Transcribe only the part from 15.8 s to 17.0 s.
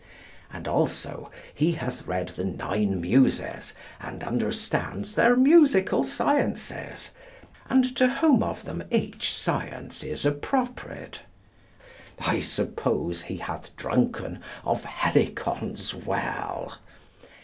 well.